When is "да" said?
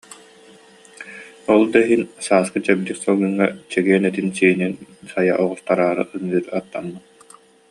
1.73-1.79